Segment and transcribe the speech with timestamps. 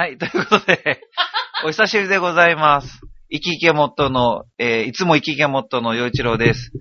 [0.00, 1.02] はい、ということで、
[1.62, 3.02] お久しぶりでございます。
[3.30, 6.72] 生き生けモットーの、えーいつも生き生けモットーの陽一郎です。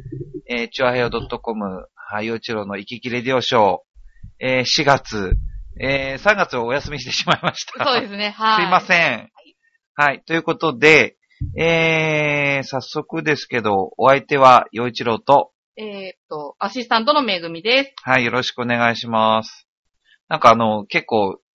[0.50, 3.78] えー、チュアヘヨ .com、はい、陽一郎の生き生きレディオショー、
[4.40, 5.34] えー4月、
[5.82, 7.84] えー3月をお休みしてしまいました。
[7.84, 8.64] そうですね、はい。
[8.64, 9.30] すいません。
[9.96, 10.24] はい。
[10.26, 11.18] ということで、
[11.58, 17.94] えー、早速ですけど、お相手は陽一郎と、えーっと、アシスタントのめぐみです。
[18.02, 19.68] はい、よろしくお願いします。
[20.30, 21.49] なんかあの、結構、えー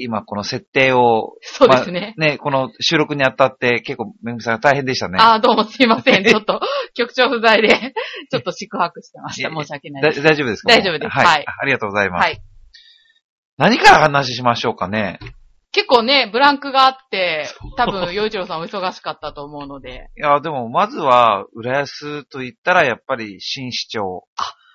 [0.00, 2.14] 今この設定を、そうですね。
[2.16, 5.18] まあね、この収録にあたって結構、めぐみさんが大変でしたね。
[5.20, 6.22] ああ、どうもすいません。
[6.24, 6.60] ちょっと、
[6.94, 7.68] 局長不在で、
[8.30, 9.50] ちょっと宿泊してました。
[9.50, 10.22] 申し訳ないだです。
[10.22, 10.68] 大丈夫ですか？
[10.72, 11.26] 大丈夫ですはい。
[11.26, 12.24] はいありがとうございます。
[12.24, 12.40] はい。
[13.56, 15.18] 何から話しましょうかね？
[15.72, 17.46] 結構ね、ブランクがあって、
[17.76, 20.08] 多分、洋一郎さんお忙しかったと思うので。
[20.16, 24.24] いや、でも、まずは、浦安と言ったら、やっぱり、新市長、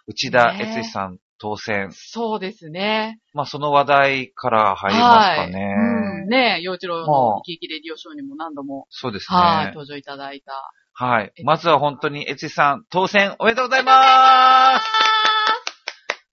[0.06, 1.90] 内田ね悦司さん当選。
[1.92, 3.20] そうですね。
[3.34, 5.66] まあ、その話題から入りますかね。
[5.66, 6.22] はい。
[6.24, 9.38] うん、ね洋一郎まあの生き生きレディオショーにも何度も、そうですね。
[9.38, 10.72] はい、登場いただいた。
[10.94, 11.34] はい。
[11.44, 14.86] まずは本当に、悦司さん、当選おめでとうございます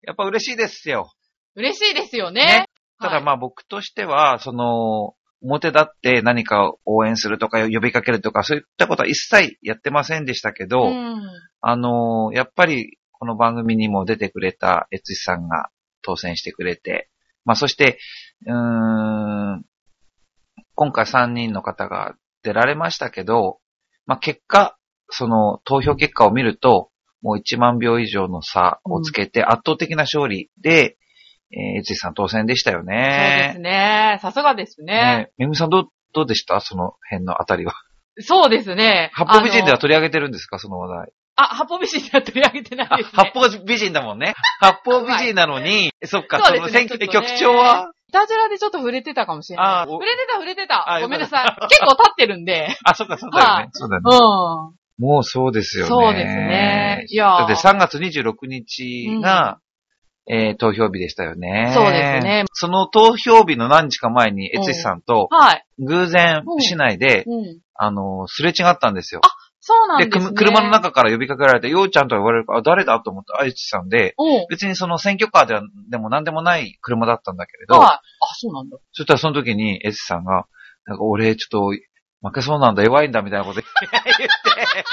[0.02, 1.10] やっぱ嬉しいですよ。
[1.56, 2.44] 嬉しいですよね。
[2.44, 2.66] ね
[3.00, 11.22] ただはいまあ僕としては、その、表立って何かを応援するとか呼びかけるとか、そういったことは一切やってませんでしたけど、うん。
[11.62, 15.68] あのーやっぱりこの番組にも出てくれた悦司さんが
[16.02, 17.10] 当選してくれて、
[17.44, 17.98] まあそして、
[18.46, 18.54] うー
[19.56, 19.62] ん、
[20.74, 23.58] 今回3人の方が出られましたけど、
[24.06, 24.78] まあ結果、
[25.10, 26.88] その投票結果を見ると、
[27.20, 30.96] もう1万票以上の差をつけて圧倒的な勝利で、
[31.52, 33.60] えー、悦司さん当選でしたよそうでねす。
[33.60, 34.18] ね。
[34.22, 34.94] さすがですね。
[34.94, 35.84] ねめぐみさんどう、
[36.14, 36.60] どうでした？
[36.62, 37.74] その辺のあたりは。
[38.20, 39.10] そうですね。
[39.12, 40.58] 八方美人では取り上げてるんですか？
[40.58, 41.12] その話題。
[41.44, 43.12] あ、八方美人では取り上げてないあですね。
[43.14, 44.34] 八方美人だもんね。
[44.60, 47.90] 八方美人なのに、 そっか、そねその選挙で局長は？
[48.08, 49.90] いたじらでちょっと触れてたかもしれない。
[49.90, 51.00] 触れてた、触れてたあ。
[51.00, 51.56] ごめんなさい。
[51.68, 52.76] 結構経ってるんで。
[52.84, 53.64] あ、そっか、そうだよはい。
[53.66, 54.16] ねそうだようね。
[54.16, 55.06] ん。
[55.06, 55.88] もうそうですよね。
[55.88, 57.04] そうですね。
[57.08, 59.58] いやーだって3月26日が、
[60.28, 61.70] えー投票日でしたよね。
[61.72, 62.44] そうですね。
[62.52, 65.64] その投票日の何日か前に、うんエツシさんとはい。
[65.78, 67.60] 偶然うん市内で、うん。
[67.74, 69.20] あの、すれ違ったんですよ。
[69.72, 70.30] そうなんでですね。
[70.30, 74.46] く車の中から呼びかけられて、ようちゃんと言われるから、あ、誰だと思って、あ、エツシさんで、うん。
[74.50, 77.86] 別にその選挙カーではでも何でもない車だったんだけれど、はい。
[77.86, 78.00] あ、
[78.34, 78.78] そうなんだ。
[78.92, 80.46] そしたらその時に、エスさんが、
[80.86, 84.00] なんか俺ちょっと負けそうなんだ、弱いんだ、みたいなこと言って、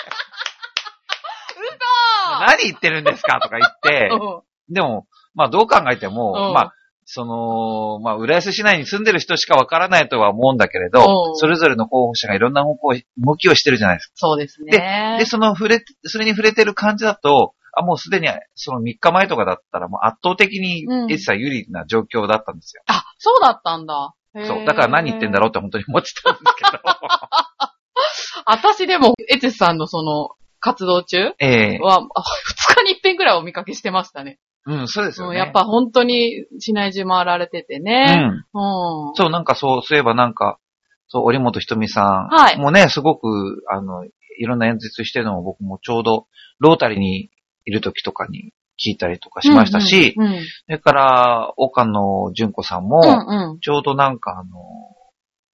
[1.57, 3.39] 嘘何言ってるんですか？
[3.41, 6.73] とか言って、うんでも、まあどう考えても、うんまあ、
[7.09, 14.11] その、まあ、浦安市内に住んでる人しかわからないとは思うんだけれど、うんそれぞれの候補者がいろんな動きを動きをしてるじゃないですか。
[14.15, 15.17] そうですね。
[15.17, 22.83] で、その触れ、それに触れてる感じだと、あ、もうすでにその3日前とかだったらもう圧倒的にうんエスさん有利な状況だったんですよ。
[22.87, 24.13] あ、そうだったんだ。
[24.45, 24.65] そう。
[24.65, 26.83] だから何言ってんだろうって本当に思ってたんですけど。
[28.45, 30.29] 私でも、エツさんのその、
[30.59, 34.39] 活動中ええは、あ二日に一遍ぐらいお見かけしてましたね。
[34.67, 35.31] うん、そうですよね。
[35.31, 38.15] うんやっぱ本当に市内中回られててうね。
[38.15, 38.45] ん。
[38.53, 39.15] うん。
[39.15, 40.59] そう、なんかそう、そういえばなんか、
[41.07, 42.27] そう、折本ひとみさん。
[42.27, 44.11] はいもうね、すごく、あの、い
[44.45, 46.27] ろんな演説してるのも僕もちょうど、
[46.59, 47.29] ロータリーに
[47.65, 50.39] いる時とかに聞いたりとかしましたし、うんうん。
[50.41, 53.59] それから、岡野純子さんも、うんうん。
[53.59, 54.43] ちょうどなんかあの、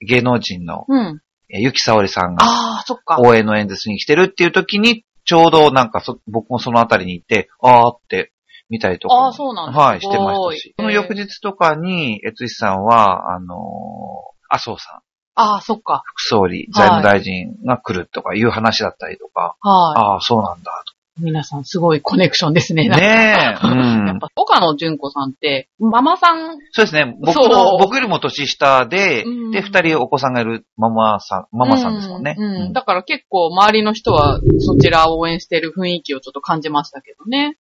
[0.05, 1.21] 芸能人の、うん。
[1.49, 3.17] えゆきさおりさんがああ、そっか。
[3.19, 8.33] 応援の演説に来てるっていう時に、ちょうどなんかそ僕もそのあたりに行って、あーって
[8.69, 9.25] 見たりとかも。
[9.25, 9.79] ああ、そうなんだ。
[9.79, 10.73] はい、してましたし。
[10.77, 15.01] その翌日とかに、えつしさんは、あのー麻生さん、
[15.35, 16.03] ああ、そっか。
[16.05, 20.93] 副総理、財務大臣が来るとかいう話だったりとか、はああ、そうなんだい。
[21.21, 22.89] 皆さんすごいコネクションですね。
[22.89, 24.07] ねえ、うん。
[24.07, 27.15] やっぱ、岡野純子さんって、ママさん、そうですね。
[27.19, 32.35] 僕その、う僕よりも年下で、うんで、二人お子さんがいるママさん、ママさんですもんね。
[32.37, 37.57] うんだから結構周りの人はそちらを応援してる雰囲気をちょっと感じましたけどね。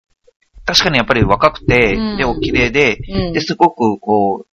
[0.66, 2.16] 確かにやっぱり若くて、うん。
[2.16, 3.32] で、お綺麗で、うん。
[3.32, 4.46] で、すごく、こう、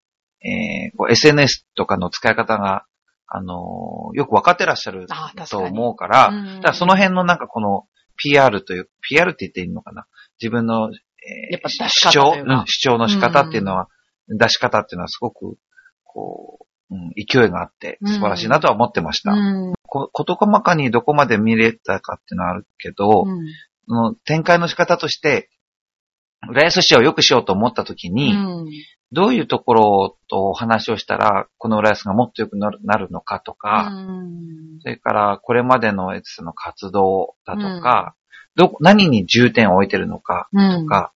[0.47, 2.85] えーこう SNS とかの使い方が、
[3.27, 5.07] あのーよくわかってらっしゃる
[5.49, 6.45] と思うから、うん。
[6.57, 10.05] だからその辺のなんかこの PR という、PR って言っていいのかな？
[10.41, 13.87] 自分の、えーやっぱ主張、うん主張の仕方っていうのは、
[14.29, 15.57] 出し方っていうのはすごく、
[16.03, 19.31] こう、うん、勢いがあって素晴らしいなとは思ってました。
[19.31, 19.35] う
[19.71, 19.73] ん。
[19.83, 23.45] ここと細かにどこまで見れたかっていうのはあるけど、うん。
[23.87, 25.49] その展開の仕方として、
[26.49, 28.69] 浦安市を良くしようと思ったときに、うん
[29.11, 38.15] どういうところとお話をしたら、この浦安がもっと良くなるなるのかとか、うんそれからこれまでのエツの活動だとか、
[38.55, 41.13] どこ、何に重点を置いてるのかうんとか、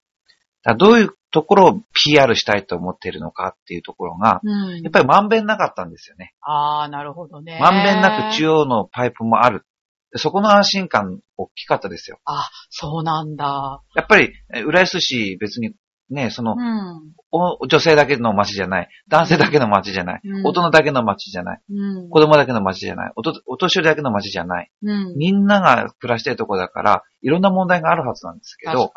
[0.63, 6.35] だからどういうところを PR したいと思っているのかっていうところが、うんやっぱりまんべんなかったんですよね。
[6.43, 7.59] ああ、なるほどね。
[7.59, 9.65] まんべんなく中央のパイプもある。
[10.13, 12.19] でそこの安心感大きかったですよ。
[12.25, 13.83] あ、そうなんだ。
[13.95, 15.75] やっぱり、え浦安市別に
[16.11, 17.13] ね、その、うん。
[17.31, 18.89] お女性だけの街じゃない。
[19.09, 20.21] 男性だけの街じゃない。
[20.25, 21.61] うん大人だけの街じゃない。
[21.71, 22.09] うん。
[22.09, 23.13] 子供だけの街じゃない。
[23.17, 24.71] おとお年寄りだけの街じゃない。
[24.83, 25.15] うん。
[25.19, 28.93] みんなが暮らしてるとこだから、いろんな問題があるはずなんですけど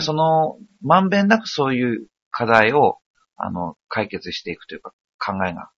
[0.00, 2.98] その、まんべんなくそういう課題を、
[3.36, 5.70] あの、解決していくというか、考えが、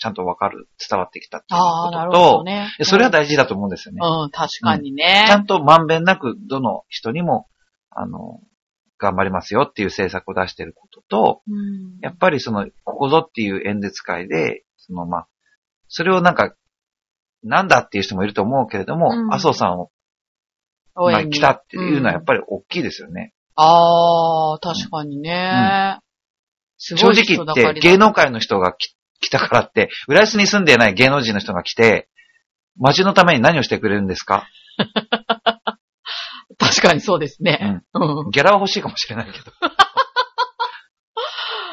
[0.00, 2.74] ちゃんとわかる、伝わってきたっていうああ、なることと、ほどね。
[2.78, 4.00] でそれは大事だと思うんですよね。
[4.02, 5.26] うん、確かにね。
[5.28, 7.48] ちゃんとまんべんなく、どの人にも、
[7.90, 8.40] あの、
[8.98, 15.28] 頑張りますよっていう政策を出していることと、うんやっぱりその、ここぞっていう演説会で、そのまあ、
[15.88, 16.54] それをなんか、
[17.42, 19.90] なんだっていう人もいると思うけれども、うん麻生さんを、
[20.94, 22.26] まあ、来たっていうのはやっり。
[22.26, 23.34] ぱり大きいですよね。
[23.54, 25.98] ああ、確かにね。
[26.78, 32.08] すごい正直言って、芸能界の人が来来たからって、浦安に住んでない芸能人の人が来て、
[32.78, 34.48] 街のために何をしてくれるんですか？
[36.58, 37.82] 確かにそうですね。
[37.94, 38.30] うん。
[38.30, 39.44] ギャラは欲しいかもしれないけど。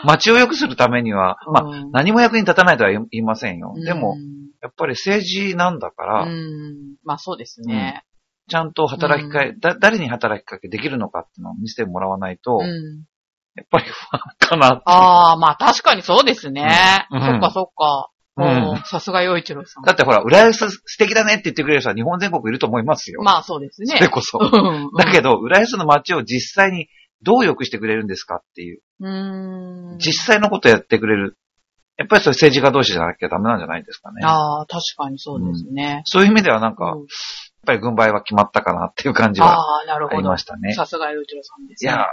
[0.06, 3.74] 街を良くするためには、まあ、うん何も役に立たないとは言いませんよ。
[3.84, 6.96] でも、うんやっぱり政治なんだから、うん。
[7.04, 8.04] まあそうですね。
[8.50, 13.06] ちゃんと働きかけ、だ、誰に働きかけできるのかっていうのを見せてもらわないと、うん。
[13.58, 14.84] やっぱり不安かなって。
[14.86, 17.08] ああ、まあ確かにそうですね。
[17.12, 18.10] うんそっかそっか。
[18.40, 19.84] うんうんさすが洋一郎さん。
[19.84, 23.24] だってほら、浦安素敵だねって言ってくれる人は日本全国いると思いますよ。
[23.24, 23.98] まあそうですね。
[23.98, 24.38] それこそ。
[24.40, 26.88] うんだけど、浦安の街を実際に
[27.24, 29.98] どう良くしてくれるんですかっていう、うん。
[29.98, 31.36] 実際のことをやってくれる。
[31.98, 34.22] やっぱりそれ政治家同士じゃなきゃダメなんじゃないですかね。
[34.24, 36.04] ああ、確かにそうですね。
[36.06, 37.06] そういう意味ではなんか、やっうん
[37.66, 40.38] ぱり軍配は決まったかなっていう感じはああ、なるほりま。
[40.38, 40.74] したね。
[40.74, 41.92] さすが洋一郎さんですね。
[41.92, 42.06] いや、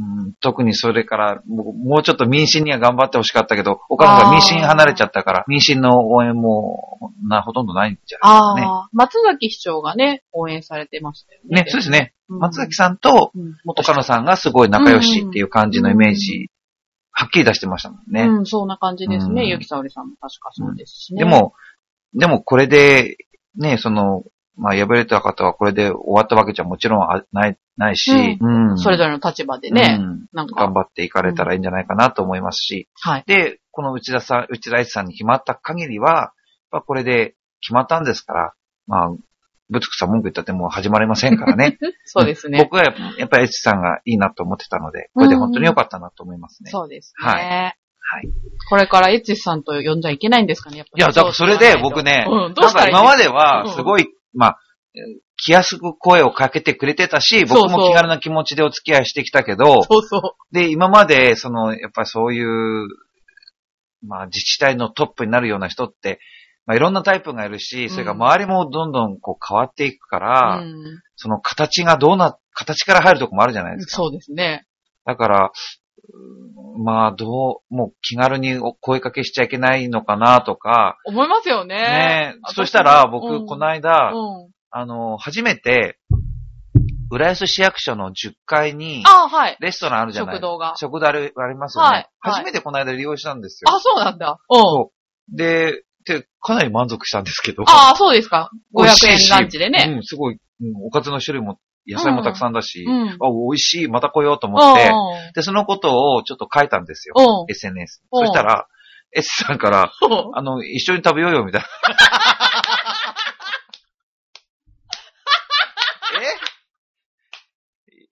[0.00, 11.56] うん、特にそれからもう、ちょっと民進には頑張ってほしかったけど、岡野さんあー民進離れちゃったから、民進の応援もな、ほとんどないんじゃないですか松崎市長がね、応援されてましたよね。
[11.56, 11.62] ね。
[11.64, 12.14] ね、そうですね。
[12.28, 13.32] うん松崎さんと
[13.66, 16.48] 岡野さんがすごい仲良しっていう感じのイメージ、
[17.10, 18.22] はっきり出してましたもんね。
[18.22, 19.42] うん、そんな感じですね。
[19.42, 21.24] うんゆきさおりさんも確かそうですしね。
[21.24, 21.54] で、も、
[22.14, 23.16] でもこれで、
[23.56, 24.22] ね、その、
[24.60, 28.78] まあ、敗れた方はこれで終わったわけじゃもちろんあない、ないし、うん。
[28.78, 33.24] それぞれの立場でね、うんなんか頑、張っていかれたらいいんじゃないかなと思いますし、はい。
[33.26, 36.32] で、この内田さん、内田一さんに決まった限りは、
[36.70, 38.52] まあ、これで決まったんですから、
[38.86, 39.10] まあ、
[39.70, 41.78] ぶつくさ文句言ったってもう始まりませんからね。
[42.04, 42.58] そうですね。
[42.58, 42.90] 僕はや
[43.24, 46.70] っぱりエチさんがいいなと思ってたので、これで本当に良かったなと思いますね。
[46.70, 47.26] そうですね。
[47.26, 47.76] はい
[48.12, 48.28] はい。
[48.68, 51.00] これからエツシさんと呼んじゃいけないんですかね、やっぱり。
[51.00, 52.98] いや、だからそれで僕ね、うん、どうしたらいいか？
[52.98, 54.58] 今までうんはすごい、まあ、
[54.94, 62.88] えー気安く声をかけてくれてたし、僕も気軽な気持ちでお付き合いしてきたけど、そうそで、今まで、その、やっぱりそういう、
[64.06, 66.20] まあ、自治体のトップになるような人って、
[66.66, 70.20] まあ、いろんなタイプがいるし、それから周りもどんどんこう変わっていくかう。
[70.20, 73.96] ら、うん、その形がどうな、形から入るとこもあるじゃないですか。
[73.96, 74.66] そうですね。
[75.06, 75.52] だから、
[76.82, 81.76] まあ、どう、もう気軽にお声かけしちゃいけないのかなとか、思いますよね。
[81.76, 84.50] ね私そしたらう僕、んこの間、うん。
[84.70, 85.98] あの、初めて、
[87.10, 89.56] 浦安市役所の10階に、あはい。
[89.60, 90.36] レストランあるじゃない？
[90.36, 90.74] 食堂が。
[90.76, 91.88] 食堂ありますよね。
[91.88, 93.74] はいはい初めてこの間利用したんですよ。
[93.74, 94.38] あ、そうなんだ。
[94.48, 94.60] うん。
[94.60, 94.92] そ
[95.32, 97.64] うで、で、かなり満足したんですけど。
[97.66, 98.50] ああ、そうですか。
[98.74, 99.94] 500美味しいし円ランチでね。
[99.96, 103.08] うん、すごい、うんおかずの種類も、野菜もたくさんだし、うん。
[103.10, 107.14] あ、美味しい、また来ようと思って、うで、そのことをちょっと書いたんですよ。
[107.48, 108.02] SNS。
[108.12, 108.66] うんそしたら、
[109.12, 111.66] S さんから、うんあの、一緒に食べようよ、みたいな。
[116.22, 116.50] え？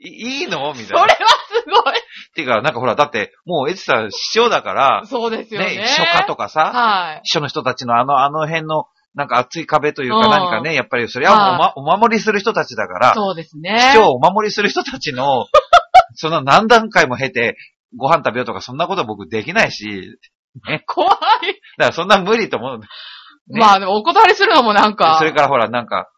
[0.01, 0.73] いいいの？
[0.75, 1.01] みたいな。
[1.01, 1.17] それは
[1.49, 1.99] すごい。
[1.99, 2.03] っ
[2.35, 5.77] ていうか、なんかほら、だって、もうエツさん、師匠だから、そうですよね。
[5.77, 7.21] ね、秘書家とかさ、はい。
[7.25, 13.79] 秘書の人たちのあの、あの辺の、なんか熱い壁というかうん何かね、やっぱりそれはお,、ま、お守りする人たちだから、そうですね。
[13.93, 15.47] 市長をお守りする人たちの、
[16.15, 17.57] その何段階も経て、
[17.97, 20.19] ご飯食べようとか、そんなことは僕できないし、
[20.87, 21.17] 怖い。
[21.17, 21.23] だか
[21.79, 22.79] らそんな無理と思う。
[22.81, 22.87] ね
[23.61, 25.17] まあでもお断りするのもなんか。
[25.19, 26.11] それからほら、なんか、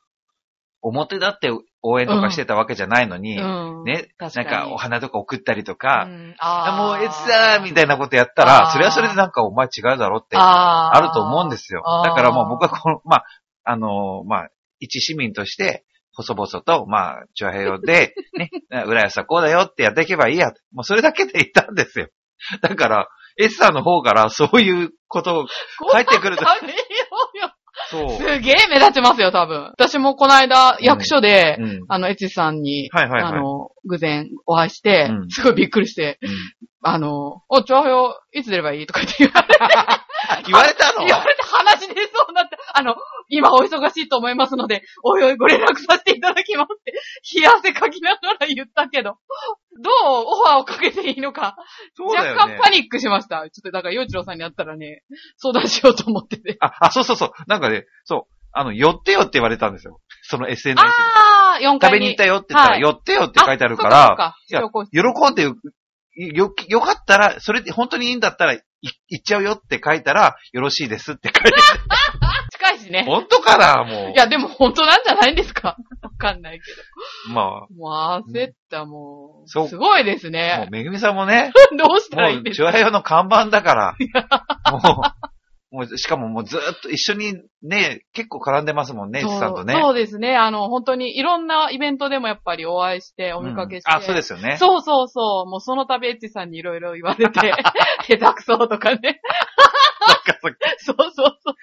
[0.82, 1.50] 表だって
[1.82, 3.84] 応援とかしてたわけじゃないのに、うん。
[3.84, 6.37] ね、なん確かお花とか送ったりとか、うん
[6.76, 11.82] もうエツだーみたいなことやったら、それはそれでなんかお前違うだろってああると思うんですよ。
[12.04, 13.25] だからもう僕はこの、まあ、
[13.64, 18.50] あのーまあ、一市民として、細々と、まあ、チョアヘヨで、 ね、
[18.87, 20.52] 浦安はこうだよってやっていけばいいや。
[20.72, 22.08] もうそれだけで言ったんですよ。
[22.62, 23.08] だから、
[23.38, 25.46] エスさんの方からそういうことを
[25.78, 26.44] 怖帰ってくると。
[27.90, 28.11] そう。
[28.18, 29.64] すげえ目立ちますよ、多分。
[29.64, 31.85] 私もこの間、役所で、うん。
[31.88, 36.30] あの、エチさんに、はいはいはいあの、偶然お会いして、うんすごいびっくりして、うん
[36.82, 38.87] あの、お、調和いつ出ればいい？
[38.87, 39.58] とかって言われて、
[40.46, 41.04] 言われたの？
[41.04, 42.96] 言われて話出そうになって、あの、
[43.28, 46.92] 今お忙しいと思いますので、おいおいご連絡させていただきますって、
[47.37, 49.16] 冷や汗かきながら言ったけど、
[49.82, 49.92] どう？
[50.26, 51.56] オファーをかけていいのか、
[51.94, 53.40] そうだよね若干パニックしました。
[53.40, 55.02] ちょっとだから、洋一郎さんに会ったらね、
[55.37, 56.56] 相談しようと思ってて。
[56.60, 57.32] あ、あ、そうそうそう。
[57.46, 58.34] なんかね、そう。
[58.52, 60.00] あの、寄ってよって言われたんですよ。
[60.22, 60.82] その SNS で。
[60.82, 64.37] あー、4階食べに行ったよって言ったら、はい寄ってよって書いてあるかそっら、そっか
[64.92, 65.44] いや喜んで
[66.16, 71.58] よ、よ、よかったら、それで本当にいいんだったら、い行っちゃうよって書いたら、よろしいですって書いて
[72.20, 73.04] あ 近いしねる。。
[73.06, 74.10] 本当かなもう。
[74.10, 75.76] いや、でも本当なんじゃないんですか？
[76.02, 77.74] わかんないけまあ、ど。
[77.76, 79.48] もう焦った、もう。
[79.48, 80.68] そうすごいですもうね。
[80.70, 82.64] めぐみさんもね、 どうしたも、らいいうですか？
[82.72, 83.96] チュアヘヨの看板だから、
[84.72, 85.02] も
[85.72, 89.74] う、もう、しかももうずっと一緒にね、結構絡んでますもんね、いそうちさんとね。
[89.74, 90.36] そうですね。
[90.36, 93.90] あの、本当にいろんなイベントでもやっぱりお会いして、お見かけして。
[93.90, 94.56] うんあ、そうですよね。
[94.56, 95.46] そうそうそう。
[95.46, 97.52] もうその度エッチさんにいろいろ言われて、
[98.08, 99.20] 下手くそとかね。
[100.78, 101.54] そうそうそう。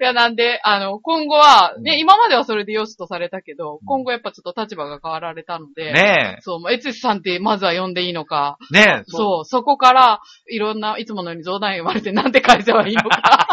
[0.00, 10.20] いや、なんで、あの、今後は、ね、うん今まではそれで良しとされたけどん、今後やっぱちょっと立場が変わられたので、ねそう、エツシさんってまずは呼んでいいのか、え、ねえ、そう、そこから、
[10.50, 13.46] いろんな、いつものように冗談言われてなんて返せばいいのか。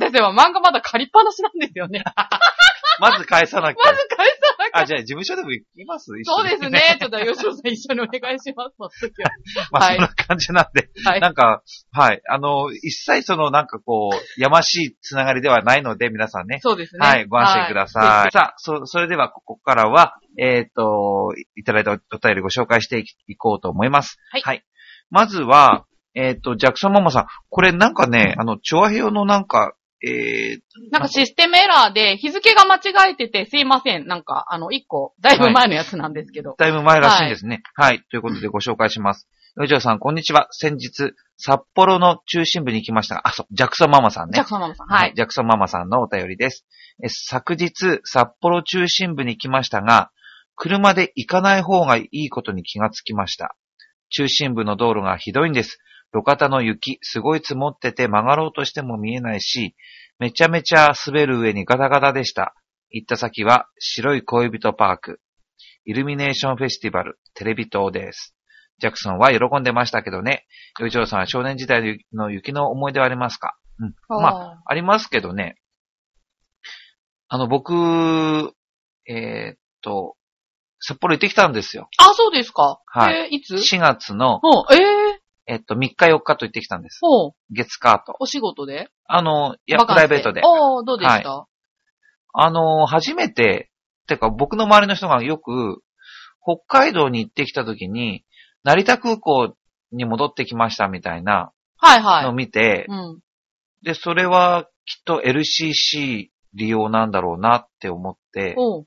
[0.00, 2.02] 私は漫画まだ借りっぱなしなんですよね。
[3.00, 3.82] まず返さなきゃ。
[3.82, 4.78] まず返さなきゃ。
[4.80, 6.10] あ、じゃあ事務所でも行きます？
[6.24, 6.96] そうですね。
[6.98, 8.76] ちょっと吉野さん一緒にお願いします。
[8.76, 9.30] その時は。
[9.72, 11.20] まあ、はいそんな感じなんで、はい。
[11.20, 12.20] なんか、はい。
[12.28, 16.60] あの、一切その、なんかこう、やましいつながりではないので、皆さんね。
[16.62, 17.06] そうですね。
[17.06, 18.04] はい、ご安心ください。
[18.04, 24.18] はさあ、そ、それでは、ここからは、えっ、と、いただいたおお便りご紹介していいこうと思います。
[24.30, 24.64] はい
[25.12, 27.26] まずは、えっ、と、ジャクソンママさん。
[27.48, 34.06] これなんかね、あの、チョアヘヨのなんか、えー、なんかシステムエラーで日付が間違えててすいません。
[34.06, 36.54] なんか、あの、一個、だいぶ前のやつなんですけど。
[36.58, 37.62] だいぶ前らしいんですね。
[37.74, 38.02] はい。
[38.10, 39.28] ということでご紹介します。
[39.56, 40.48] よじょうさん、こんにちは。
[40.52, 44.36] 先日、札幌の中心部に行きましたが、あ、そう、ジャクソンママさんね。
[44.36, 44.86] ジャクソンママさん。
[44.86, 45.12] はい。
[45.14, 46.64] ジャクソンママさんのお便りです。
[47.04, 50.12] え昨日、札幌中心部に来ましたが、
[50.54, 53.56] 車で行かない方がいいことに気がつきました。
[54.10, 55.78] 中心部の道路がひどいんです。
[56.12, 59.74] 路肩の雪、すごい積もってて曲がろうとしても見えないし、
[60.18, 62.54] めちゃめちゃ滑る上にガタガタでした。
[62.90, 65.20] 行った先は白い恋人パーク、
[65.84, 68.34] イルミネーションフェスティバル、テレビ塔です。
[68.78, 70.46] ジャクソンは喜んでましたけどね。
[70.80, 73.56] ヨイチョウさんは少年時代の雪の思い出はありますか？
[73.78, 73.94] うん。
[74.08, 75.56] まあ、あありますけどね。
[77.28, 78.52] あの、僕、
[79.06, 80.16] えーっと、
[80.80, 81.88] 札幌行ってきたんですよ。
[81.98, 82.80] あ、そうですか。
[82.86, 84.40] はいえーいつ？4月の、
[84.72, 84.99] ええ
[85.50, 86.98] えっと、3日4日と行ってきたんです。
[87.00, 88.14] ほう、月カート。
[88.20, 88.88] お仕事で？
[89.04, 90.42] あの、いや、プバカンスライベートで。
[90.44, 91.48] おー、どうでした、
[92.32, 93.72] あの、初めて、
[94.06, 95.82] てか僕の周りの人がよく、
[96.40, 98.24] 北海道に行ってきた時に、
[98.62, 99.56] 成田空港
[99.90, 102.22] に戻ってきましたみたいなはいはい。
[102.22, 103.20] のを見て、うん。
[103.82, 108.86] で、それはきっと LCC 利用なんだろうなって思って、おう。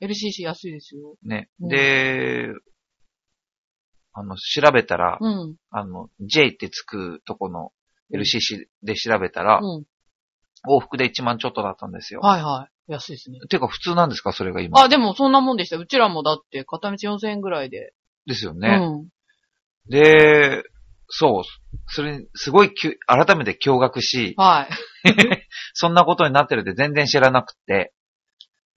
[0.00, 1.16] LCC 安いですよ。
[1.24, 1.48] ね。
[1.60, 2.50] うんで、
[4.14, 5.56] あの、調べたら、うん。
[5.70, 7.72] あの、J ってつくとこの
[8.12, 9.84] LCC で調べたら、うん。
[10.66, 12.20] 往復で1万ちょっとだったんですよ。
[12.20, 12.92] はいはい。
[12.92, 13.38] 安いですね。
[13.50, 14.32] てか普通なんですか？
[14.32, 14.80] それが今。
[14.80, 15.76] あ、でもそんなもんでした。
[15.76, 17.92] うちらもだって片道4000円ぐらいで。
[18.26, 18.68] ですよね。
[18.80, 19.08] うん。
[19.90, 20.62] で、
[21.08, 21.42] そう。
[21.88, 22.72] それ、すごい
[23.06, 24.66] 改めて驚愕し、は
[25.04, 25.08] い。
[25.74, 27.92] そんなことになってるって全然知らなくて、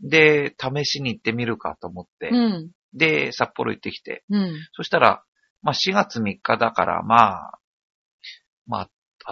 [0.01, 2.71] で、試しに行ってみるかと思って、うん。
[2.93, 4.53] で、札幌行ってきて、うん。
[4.73, 5.23] そしたら、
[5.61, 7.59] まあ4月3日だから、まあ、
[8.67, 8.89] まあ、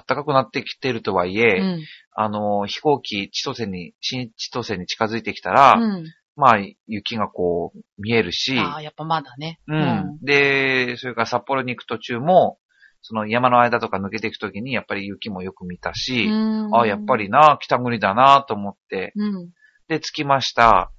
[0.08, 1.84] 暖かくなってきてるとはいえ、うん。
[2.16, 6.06] あの、飛行機千歳に、新千歳に近づいてきたら、うん。
[6.36, 9.60] まあ、雪がこう、見えるし、ああ、やっぱまだね。
[9.68, 10.18] うん。
[10.22, 12.60] で、それから札幌に行く途中も、
[13.02, 16.76] その山の間とか抜けていくときに、やっぱり雪もよく見たし、うん。
[16.76, 17.18] ああ、やっぱ。
[17.18, 19.52] りな、北国だなと思って、うん。
[19.88, 20.92] で、着きました。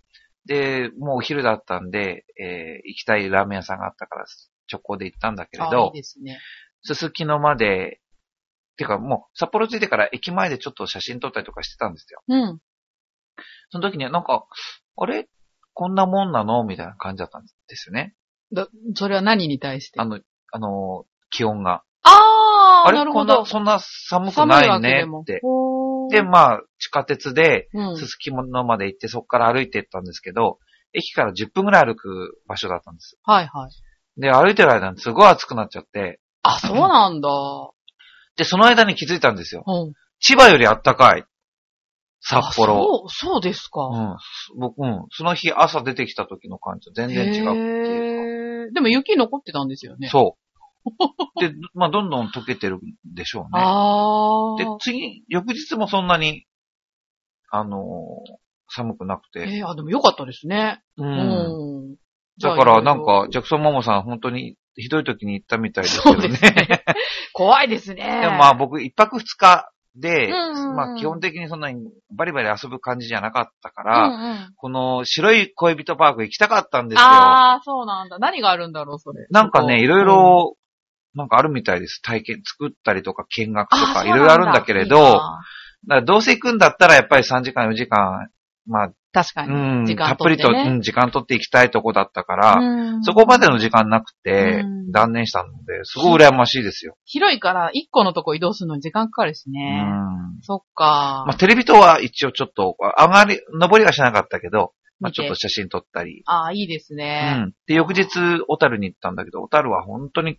[0.46, 4.26] で、もうお昼だったんで、えー行きたいラーメン屋さんがあったから、
[4.70, 6.38] 直行で行ったんだけれどい、ですね。
[6.82, 8.00] すすきのまで、
[8.76, 12.22] てかもう札幌着いてから駅前でちょっと写真撮ったりとかしてたんですよ。
[12.28, 12.58] うん。
[13.70, 14.46] その時にはなんか、
[14.96, 15.28] あれ？
[15.72, 16.64] こんなもんなの？
[16.64, 18.14] みたいな感じだったんですよね。
[18.52, 20.00] だ、それは何に対して？
[20.00, 20.20] あの、
[20.52, 21.82] あの、気温が。
[22.02, 22.98] ああ、あれ？
[22.98, 23.36] なるほど。
[23.36, 24.80] こんな、そんな寒く寒ない。
[24.80, 25.40] ねって。
[26.10, 30.58] で、まあ、地下鉄で、うんすすきのまで行って、そこから歩いて行ったんですけど、
[30.92, 33.18] 駅から10分ぐらい歩く場所だったんです。
[33.24, 33.70] はいはい。
[34.16, 37.28] で、歩いてる間にすごい暑くなっちゃって、あ、そうなんだ。
[38.36, 39.64] で、その間に気づいたんですよ。
[39.66, 39.92] うん。
[40.20, 41.24] 千葉より暖かい。
[42.20, 42.74] 札幌。
[42.74, 43.86] あそう、そうですか。
[43.86, 44.16] うん。
[44.58, 45.06] 僕、うん。
[45.10, 50.08] その日朝出てきた時の感じと全然違うっていうへーでも雪残ってたんですよね。
[50.08, 50.12] か。
[50.12, 50.46] そう。
[51.40, 53.48] で、まあ、どんどん溶けてるんでしょうね。
[53.54, 54.56] ああ。
[54.56, 56.46] で、次、翌日もそんなに、
[57.50, 59.58] あのー寒くなくて。
[59.58, 60.82] えー、あ、でもよかったですね。
[60.96, 61.04] う。
[61.04, 61.96] うんん。
[62.40, 66.28] だから、なんか、じジャクソンママさん、本当に、ひどい時に行ったみたいですけどね。
[66.28, 66.84] ね
[67.32, 68.20] 怖いですね。
[68.20, 77.04] でもまあ、僕、一泊二日で、うんうんまあ、基本的にそんなにバリバリ遊ぶ感じじゃなかったかうら、んうん、この白い恋人パーク行きたかったんですよ。
[77.04, 78.18] ああ、そうなんだ。
[78.18, 79.26] 何があるんだろう、それ。
[79.30, 80.56] なんかね、いろいうんろ、
[81.14, 82.02] なんかあるみたいです。
[82.02, 88.28] 体験、作ったりとか見学とか、いろいろあるんだけれど、そうなんだからどうせ行くんだったらやっぱり3時間、4時間、
[88.66, 89.52] まあ、確かに。
[89.52, 96.96] うん、時間たっぷりと、うん時間取って行きたいとこだったから、うんそこまでの時間なくてうん断念したので、すごい羨ましいですよ。
[97.06, 99.82] 広いから、一個のとこ移動するのに時間かかるしうね。
[99.82, 100.42] ん。
[100.42, 101.24] そっか。
[101.26, 106.22] まあ、テレビ塔は一応ちょっと、上がり、登りはしなかったけど、まあ、ちょっと写真撮ったり。
[106.26, 107.34] ああ、いいですうね。
[107.48, 107.52] ん。
[107.66, 108.06] で、翌日、
[108.46, 110.38] 小樽に行ったんだけど、小樽は本当に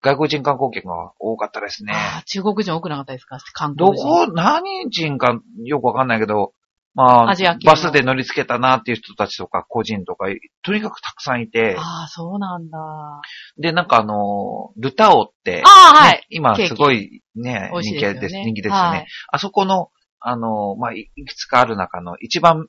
[0.00, 1.92] 外国人観光客が多かったですね。
[1.94, 3.38] ああ、中国人多くなかったですか？
[3.52, 4.06] 韓ど国人。
[4.28, 6.52] こ、何人かよくわかんないけど、
[6.98, 10.26] まあ、アジア系のバスで乗り付けたなっていう人たちとか、個人とか、
[10.62, 12.78] とにかくたくさんいて、ああ、そうなんだ。
[12.78, 13.20] あ
[13.56, 16.36] で、なんかあの、ルタオって、あ、はねい。
[16.38, 18.34] 今すごいね、人気です。
[18.34, 18.76] 人気ですよね。
[18.76, 22.66] はいあそこの、あの、まあ、いいくつかある中の一番、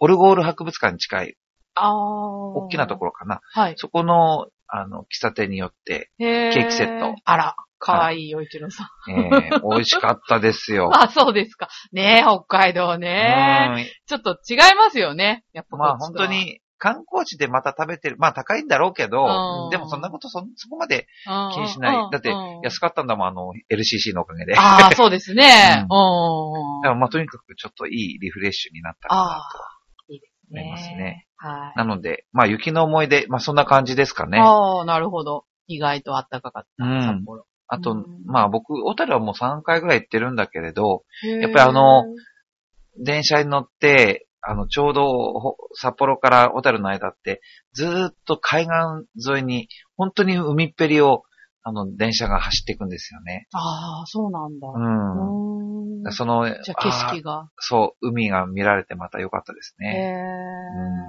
[0.00, 1.36] オルゴール博物館に近い、
[1.74, 1.94] ああ。
[1.94, 3.40] 大きなところかな。
[3.52, 3.74] はい。
[3.78, 7.14] そこの、あの、喫茶店によって、へケーキセット。
[7.24, 9.10] あら、かわいい、よいちろさん。
[9.10, 10.90] えー美味しかったですよ。
[10.94, 11.68] あ、そうですか。
[11.92, 13.90] ねえ、北海道ね。
[14.06, 15.44] ちょっと違いますよね。
[15.52, 18.16] やっぱうんまあ本当、に、観光地でまた食べてる。
[18.18, 19.24] まあ高いんだろうけど
[19.64, 21.08] う、んでもそんなことそ、そこまで
[21.50, 22.10] 気気にしない。
[22.12, 24.56] だって、安かったんだもん、あの、LCC のおかげで。
[24.56, 25.86] ああ、そうですね。
[25.90, 26.82] ううん。
[26.82, 29.42] でもまあとにかくちょっといいリフレッシュになったかなああ、
[30.08, 31.26] いいです思いますね。
[31.36, 31.72] はい。
[31.74, 31.78] と。
[31.80, 34.38] なので、まあ雪の思い出、まあそんな感じですかね。
[34.38, 35.46] ああ、なるほど。
[35.66, 36.84] 意外と暖かかった。
[36.84, 37.44] うん札幌。
[37.68, 42.04] あとうん、まあ僕、小樽はもう3回ぐらい行ってるんだけれど、ややっぱりあの、
[42.98, 47.40] 電車に乗って、あの、ちょうどほ札幌から小樽の間って、
[47.72, 51.22] ずーっと海岸沿いに、本当に海っぺりを、
[51.62, 53.46] あの、電車が走っていくんですよね。
[53.52, 54.66] ああ、そうなんだ。
[54.68, 56.12] うん。
[56.12, 57.48] その、じゃあ景色が。
[57.58, 59.96] そう、海が見られてまた良かったですへね。
[59.96, 61.02] え。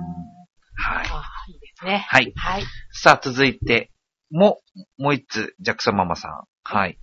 [0.76, 1.52] はい。
[1.52, 2.06] いいですね。
[2.08, 2.34] はい。
[2.36, 2.64] はい。
[2.92, 3.92] さあ、続いて、
[4.34, 4.62] も、
[4.98, 6.44] もう一つ、ジャクソンママさん。
[6.64, 6.98] はい。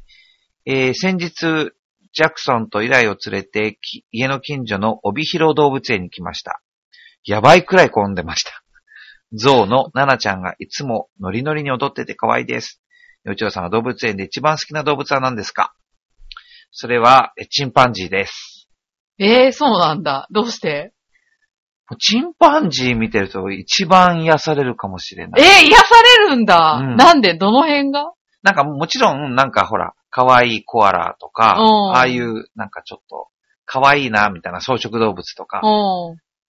[0.66, 1.72] えー、先日、
[2.12, 3.78] ジャクソンとイライを連れて、
[4.10, 6.60] 家の近所の帯広動物園に来ました。
[7.24, 8.50] やばいくらい混んでました。
[9.32, 12.82] ゾウのナナちゃんがいつもノリノリに踊ってて可愛いです。
[13.24, 15.72] よちろさんは動物園で一番好きな動物は何ですか？
[16.72, 18.68] それは、チンパンジーです。
[19.18, 20.26] ええ、そうなんだ。
[20.30, 20.92] どうして？
[21.96, 25.42] チンパンジー見てると一番癒されるかもしれない。
[25.42, 26.78] ええ、癒されるんだ。
[26.80, 27.36] うんなんで？
[27.36, 28.12] どの辺が？
[28.42, 33.28] なんかもちろん、なんかほら、可愛いコアラとか、うんああいう、なんかちょっと、
[33.66, 35.66] 可愛いな、みたいな草食動物とかう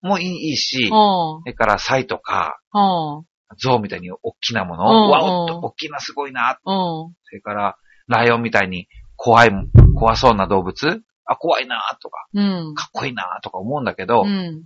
[0.06, 0.08] ん。
[0.08, 0.90] もいいいいし、うん。
[0.90, 2.80] それからサイとか、う
[3.22, 3.26] ん。
[3.58, 7.14] ゾウみたいに大きなもの、うんわおっとうん大きなすごいな、うん。
[7.24, 7.76] それから、
[8.08, 9.52] ライオンみたいに怖い、
[9.96, 12.74] 怖そうな動物あ、怖いな、とか、うん。
[12.74, 14.64] かっこいいな、とか思うんだけど、うん。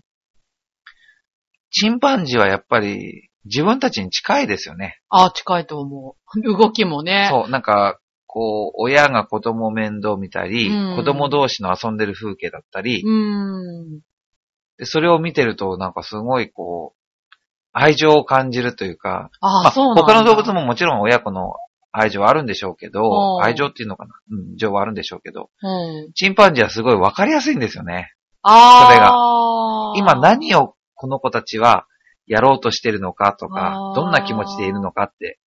[1.77, 5.01] チンパンジーはやっぱり自分たちに近いですよね。
[5.09, 6.41] あ、近いと思う。
[6.57, 7.27] 動きもね。
[7.29, 13.99] そう、なんか、こう、親が子供を面倒見たり、うん子供同士の遊んでる風景だったり、うん。
[14.77, 17.37] でそれを見てると、なんかすごいこう、
[17.73, 19.95] 愛情を感じるというか、あ、まあ、そう。
[19.95, 21.55] 他の動物ももちろん親子の
[21.91, 24.13] 愛情はあるんでしょうけどう、ん愛情っていうのかな？
[24.31, 26.13] うん、情はあるんでしょうけど、うん。
[26.13, 28.13] チンパンジーはすごいわかりやすいんですよね。
[28.43, 28.87] ああ。
[28.87, 30.74] それが今何を
[31.05, 31.85] この子たちは
[32.25, 35.39] やろうとしてるのかとかどんな気持ちでいるのかって、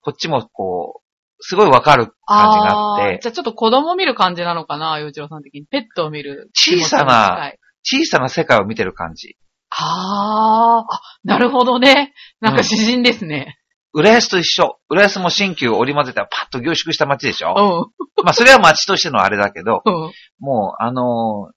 [0.00, 1.02] こっちもこう、
[1.38, 5.66] すごいわかる感じがあって、ーじゃあちょっと子供見る感じなのかな、洋一郎さん的に。
[5.66, 6.50] ペットを見る。
[6.54, 7.52] 小さな
[7.84, 9.36] 小さな世界を見てる感じ。
[9.70, 12.12] ああ、あ、なるほどね。
[12.40, 13.60] なんか詩人ですね。
[13.92, 14.80] 浦安と一緒。
[14.88, 18.24] 浦安も新旧織り交ぜたらパッと凝縮した街でしょうん。
[18.24, 20.12] まあそれは街としてのあれだけど、うん。
[20.40, 21.56] もうあのー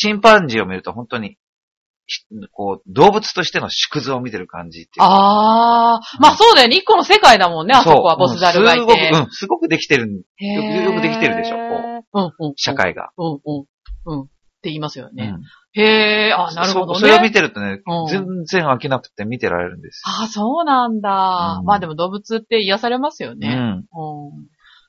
[0.00, 1.36] チンパンジーを見ると本当に、ひ
[2.52, 5.06] こう、動物としての縮図を見てる感じっていうか。
[5.06, 6.76] ああ、まあそうだよね。
[6.76, 9.10] 一個の世界だもんね、あそこはボスザルがいて。
[9.12, 12.52] うんすごく、うん、すごくできてる、よくよくできてるでしょこうんうん。
[12.56, 12.74] 社。
[12.74, 13.10] 会が。
[13.16, 13.64] うんうん。
[14.06, 14.22] うん。
[14.22, 14.26] っ
[14.62, 15.34] て言いますよね。
[15.34, 15.42] うん
[15.72, 16.98] へえ、あ、なるほどね。
[16.98, 20.02] そそれを見てるとねうん、全然飽きなくて見てられるんです。
[20.04, 21.58] あ、そうなんだ。
[21.60, 23.48] うんまあでも動物って癒されますよね。
[23.48, 23.86] うん。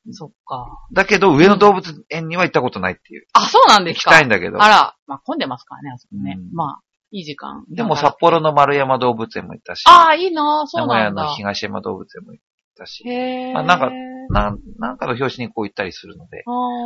[0.08, 0.14] うん。
[0.14, 0.68] そっか。
[0.92, 3.28] だけど、上野動物園には行ったことないっていう。
[3.34, 4.62] あ、そうなんで行きすかたいんだけど。
[4.62, 6.38] あら、まあ混んでますからね、あそこね。
[6.40, 6.82] うんまあ、
[7.12, 7.66] いい時間。
[7.70, 11.24] でも札幌の丸山動物園も行ったし、ああ、いいなそう名古屋なんだ。
[11.26, 12.46] の東山動物園も行っ
[12.78, 13.54] たし、へー。
[13.54, 13.90] まあなんか
[14.30, 16.44] なんなんかの表紙にこう行ったりするので、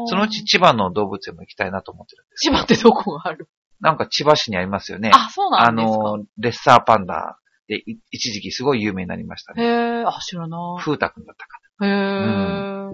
[0.07, 3.47] そのうち千葉の動物園も行きたいなと思ってるんです千葉ってどこがある？
[3.81, 5.11] なんか千葉市にありますよね。
[5.13, 6.03] あ、そうなあんですか。
[6.03, 9.99] の、レッサーパンダでい一時期すごい有名になりましたへね。
[10.01, 11.89] え、あ、知らな風太くんだったかい。
[11.89, 12.21] へえ。
[12.21, 12.89] な。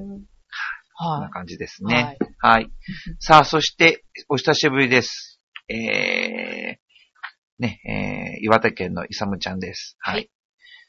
[0.97, 1.85] こんなは感じですい。
[1.85, 2.17] ね。
[2.39, 2.69] はい。
[3.19, 5.39] さあ、そして、お久しぶりです。
[5.69, 6.77] えー、
[7.61, 9.95] ね、えー、岩手県のイサムちゃんです。
[9.99, 10.29] ははいい。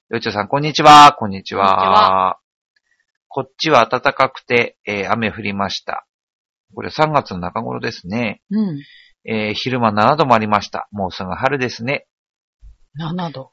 [0.09, 1.15] よいちょさん、こんにちは。
[1.19, 2.39] こんにちは。
[3.29, 6.07] こっちは暖かくて、えー雨降りました。
[6.75, 8.41] これ3月の中頃ですね。
[8.51, 8.79] うん。
[9.31, 10.89] えー昼間7度もありました。
[10.93, 12.07] もうすぐ春ですね。
[12.99, 13.51] 7度。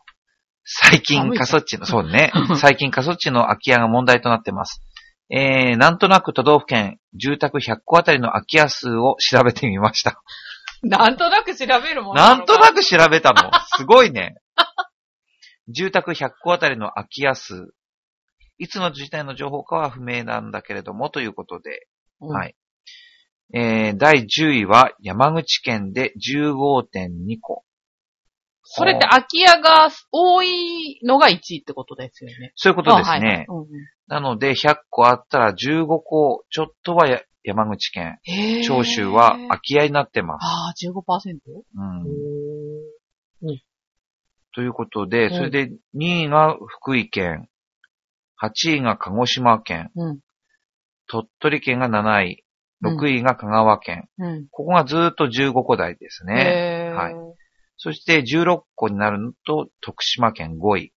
[0.64, 2.32] 最近過疎地の、そうね。
[2.56, 4.82] 最近過疎地の空き家が問題となってます。
[5.30, 10.22] えー、なんとなく都道府県、住宅100戸あたりの空き家数を調べてみました。
[10.84, 12.76] なんとなく調べるもんなんとなく。
[12.76, 13.52] く調べたの。
[13.76, 14.36] すごいね。
[15.68, 17.74] 住宅100戸あたりの空き家数。
[18.58, 21.88] いつの時代の情報かは不明なんだけれども、ということで。
[22.22, 22.56] うんはい。
[23.54, 27.64] えー、第10位は山口県で15.2個。
[28.72, 32.54] それって空き家が多いのが1位ってことですよね。
[32.56, 33.48] そういうことですあはいね。
[34.08, 38.20] なので、100個あったら15個ちょっとはや山口県。
[38.64, 40.46] 長州は空き家になってます。
[40.46, 41.40] ああ、15%?
[41.76, 43.60] うん
[44.54, 47.50] ということで、うんそれで2位が福井県、
[48.40, 50.20] 8位が鹿児島県、うん。
[51.08, 52.44] 鳥取県が7位、
[52.84, 54.08] うん6位が香川県。
[54.20, 54.48] うん。
[54.52, 56.94] ここがずーっと15個台ですね。
[56.96, 57.29] はい
[57.80, 60.94] そして16個になると徳島県5位。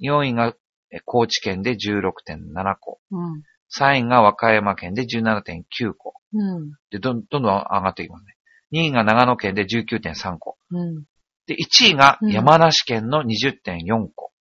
[0.00, 0.54] 4位が
[0.92, 3.00] え高知県で16.7個。
[3.10, 3.42] うん。
[3.76, 6.14] 3位が和歌山県で17.9個。
[6.34, 6.72] うん。
[6.90, 8.34] で、どんどんどん上がっていきますね。
[8.72, 10.56] 2位が長野県で19.3個。
[10.70, 11.04] うん。
[11.46, 14.32] で、1位が山梨県の20.4個。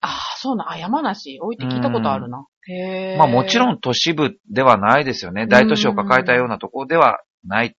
[0.00, 0.70] ああ、そうな。
[0.70, 1.38] あ、山梨？
[1.40, 2.46] 多いって聞いたことあるな。
[2.66, 3.16] へえ。
[3.16, 3.76] まあもちろん。
[3.76, 5.46] ん都市部ではないですよね。
[5.46, 7.76] 大都市を抱えたようなところではない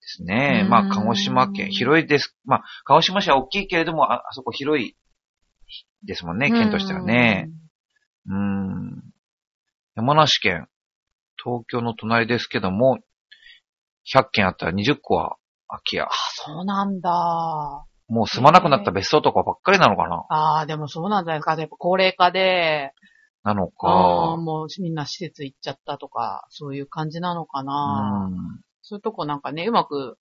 [0.00, 0.62] ですね。
[0.64, 2.36] うんまあ鹿児島県、広いです。
[2.44, 4.96] まあ鹿児島市は大きいけれども、ああそこ広い
[6.04, 7.50] ですもんね、県としてはね。
[8.26, 9.02] うん。
[9.94, 10.68] 山梨県、
[11.42, 12.98] 東京の隣ですけども、
[14.12, 15.36] 100軒あったら20個は
[15.68, 17.10] 空き家あ。、そうなんだ。
[18.08, 21.56] もう住まなくなった別荘とかばっかりなのかなああ、でもそうなんじゃないですか。
[21.56, 22.92] やっぱ高齢化で、
[23.42, 24.36] なのか。
[24.36, 28.28] もうみんな施設行っちゃったとか、そういう感じなのかうな。
[28.28, 28.60] ん。
[28.90, 30.18] そういうとこなんかね、うまく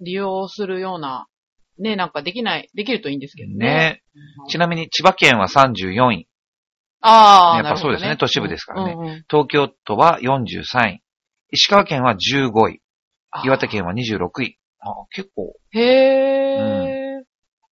[0.00, 1.28] 利用するような、
[1.78, 3.56] ね、なんかできない、できるといいんですけどね。
[3.56, 4.02] ね。
[4.42, 6.28] うんちなみに千葉県は34位。
[7.00, 11.02] ああ、やっぱそうですね都市部ですからねうんうん東京都は43位。
[11.52, 12.80] 石川県は15位。
[13.44, 14.58] 岩手県は26位。
[14.80, 15.54] あ結構。
[15.70, 17.22] へえ、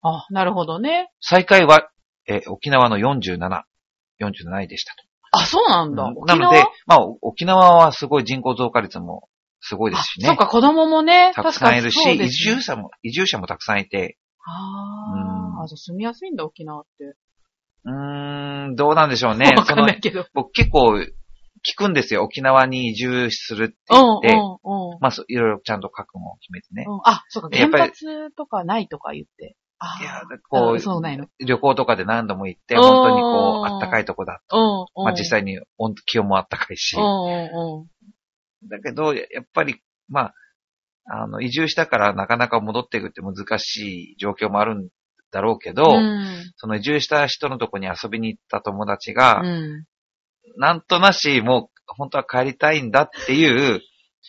[0.02, 1.10] あ、なるほどね。
[1.22, 1.90] 最下位は、
[2.28, 3.38] えー沖縄の47。
[4.20, 5.04] 47位でしたと。
[5.32, 6.04] あ、そうなんだ。
[6.04, 9.30] うんなので、まあ、沖縄はすごい人口増加率も
[9.74, 10.28] すごいですしね。
[10.28, 17.16] あそっか、子供もね、たくさんいるし、ね住者も、移住者もたくさんいて、あうんーあ、じゃあ住みやすいんだ、沖縄って。
[17.86, 19.52] うーん、どうなんでしょうね。
[19.58, 20.26] わかんないけど。
[20.34, 22.24] 僕結構聞くんですよ。
[22.24, 25.00] 沖縄に移住するってうん、言って、うん、うん。
[25.00, 26.86] まあ、そういろいろちゃんと覚悟を決めてね。
[26.88, 29.56] うんあ、そうか、原やっぱり発とかないとか言って。
[29.80, 31.28] あいやあ、こう、うんそうないの。
[31.40, 34.42] 旅行とかで何度も行って、うん本当にこう、あったかいとこだ。
[34.52, 35.06] うん、うん。
[35.06, 37.00] まあ実際に温気温もあったかいしう。
[37.00, 37.88] ん、うん、
[38.70, 40.34] だけど、やっぱり、まあ、
[41.06, 44.90] あの、移住したからなかなか戻っていくって難しい状況もあるん
[45.32, 45.96] だろうけど、うん。
[45.98, 46.52] うん。
[46.56, 49.86] その移住した人のとこに遊びに行った友達が、うん。
[50.58, 53.82] なんとなし、もう、本当は帰りたいんだっていう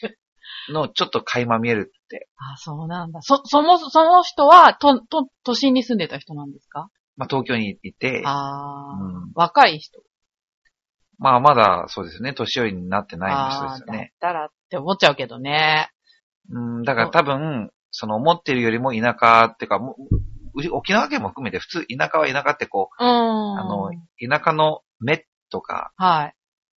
[0.73, 2.29] のをちょっと垣間見えるって。
[2.37, 3.20] あ、そうなんだ。
[3.23, 6.88] そ、そも、その人は、と、と、都心に住んでた人なんですか？
[7.16, 10.01] まあ、東京にいて、ああ、うん若い人。
[11.18, 14.12] まあ、まだそうですね、年寄りになってない人ですよあーだっね。
[14.20, 15.90] たらって思っちゃうけどね。
[16.50, 19.81] うん、だから多分、その思ってるよりも田舎っていうか、
[20.72, 23.09] 沖縄県も含めて普通田舎は田舎ってこう、うん。
[23.59, 26.35] あの、田舎の目とか、はい。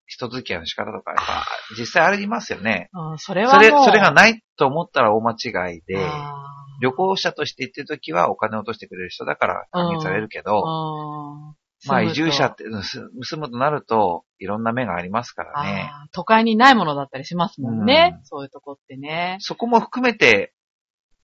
[0.07, 1.44] 人付き合いの仕方とか、やっぱ、
[1.77, 2.90] 実際ありますよね。
[2.92, 6.33] うん、それはそれ、もうそれがないと思ったら大間違いで、あ
[6.81, 11.55] 旅行者として行ってるときはお金を落としてくれる人だから還元されるけーど、うん
[11.88, 15.90] まあ移住者って、住むとなると、いろんな目がありますからね。
[16.12, 18.16] 都会にないものだったりしますもんね。
[18.18, 19.37] うんそういうとこってね。
[19.40, 20.55] そこも含めて、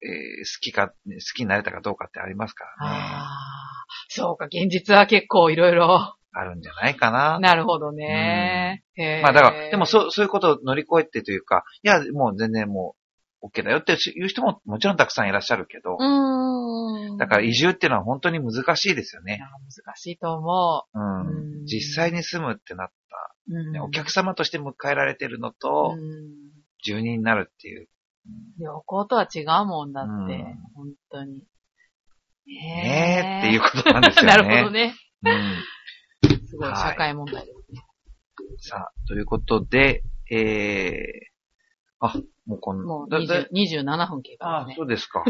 [0.03, 0.95] えー好きか、好
[1.35, 2.99] きになれたかどうかってありますからね。
[4.09, 7.39] そうか、現実は結構いろいろあるんじゃないかな。
[7.41, 8.85] なるほどね。
[8.95, 13.02] へーまあだから、でもそう、そういうことを乗り越えてというか、いや、もう全然もう、
[13.43, 17.17] OK だよっていう人ももちろんたくさんいらっしゃるけど、うーん。
[17.19, 19.37] だから移住っていうのは本当に難しいですよね。
[19.37, 21.27] いや難しいと思うん。
[21.27, 22.93] うん実際に住むってなった、
[23.49, 23.55] う。
[23.55, 26.53] うんねお客様として迎えられてるのと、うん
[26.85, 27.89] 住人になるっていう。
[28.59, 31.35] 旅行とは違うもんだって、うん本当に。
[31.35, 31.43] ね
[32.47, 34.29] ねえっていうことなんですよね。
[34.31, 34.95] なるほどね。
[35.25, 36.39] うん。
[36.47, 37.83] すごいはい社会問題ですね。
[38.59, 41.32] さあ、ということで、えー、
[42.03, 42.15] あ、
[42.47, 44.75] もうこんもうだだ20 27分経過あですね。
[44.77, 45.25] そうですか。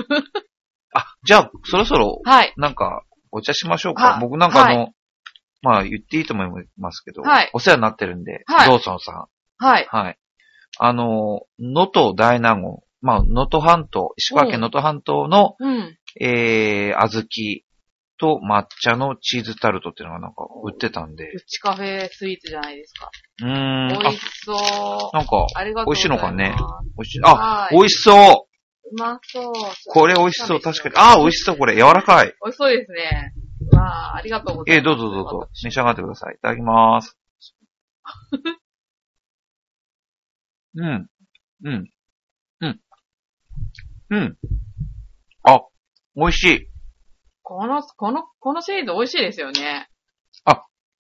[0.95, 2.53] あ、じゃあ、そろそろ、はい。
[2.57, 4.17] なんか、お茶しましょうか。
[4.17, 4.89] あ僕なんかあの、は
[5.63, 9.27] まあ言っていいと思いますけど、はいお世話になってるんで、はいローソンさん。
[9.59, 9.87] はい。
[9.91, 10.19] はい。
[10.79, 15.99] あの、能登大納言、まあ、能登半島、石川県能登半島の、うん。
[16.21, 17.63] えー、小豆
[18.19, 23.11] と抹茶のチーズタルトっていうのがなんか売ってたんで、うちカフェスイーツじゃないですか。
[23.43, 24.57] うーん、美味しそう。
[25.13, 25.47] あ、なんか。
[25.87, 26.55] 美味しいのかね
[26.97, 27.21] 美味しい。
[27.25, 28.47] あ、はい美味しそう
[28.93, 29.53] うまそう。
[29.87, 30.95] これ美味しそう、確かに。
[30.97, 31.75] あ、美味しそう、これ。
[31.75, 32.27] 柔らかい。
[32.27, 33.35] 美味しそうですね。
[33.73, 34.89] うわあ、ありがとうございます。
[34.89, 35.49] えー、どうぞどうぞ。
[35.55, 36.35] 召し上がってください。
[36.35, 37.17] いただきます。
[40.75, 41.07] うん。
[41.65, 41.91] うん。
[42.61, 42.81] うん。
[44.11, 44.39] うん。
[45.43, 45.61] あ、
[46.17, 46.72] 美味しい。
[47.55, 49.89] この、この、このシリーズ美味しいですよね。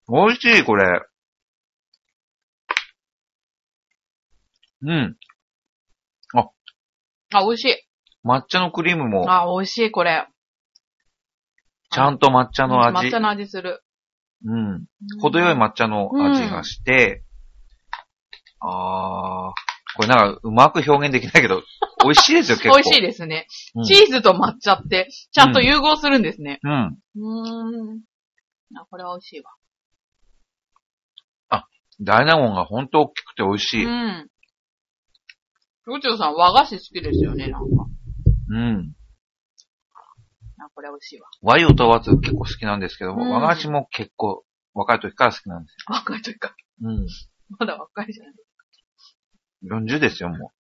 [0.08, 1.02] 美味しい、これ。
[4.82, 5.16] うん。
[7.34, 7.88] あ、美味しい。
[8.26, 10.28] 抹茶のクリームも、あ、美味しい、これ。
[11.92, 13.20] ちゃんと抹茶の味抹茶。
[13.22, 13.82] の味する。
[14.44, 14.86] うん。
[15.22, 17.24] 程よい抹茶の味がして、
[18.60, 19.52] あー、
[19.96, 21.64] これなんかうまく表現できないけど、
[22.04, 22.76] 美味しいですよ、結構。
[22.76, 23.48] 美味しいですね。
[23.76, 26.60] うんチーズと抹茶って、ちゃんと融合するんですね。
[26.64, 26.98] うん。
[27.16, 28.02] うーん。
[28.76, 29.52] あ、これは美味しいわ。
[32.04, 33.86] 大納言が本当大きくて美味しい。
[33.86, 34.28] うん。
[35.88, 37.86] 宇宙さん和菓子好きですよね、なんか。
[38.50, 38.94] うん。
[40.58, 41.28] あ、これは美味しいわ。
[41.42, 46.50] 和洋問わず結構好きなんですけど、うん和菓子も結構若い時から好きなんです若い時か。
[46.50, 46.90] よ。
[46.90, 47.08] うん。
[47.60, 48.34] まだ若いじゃない。
[49.64, 50.52] 40ですよ、も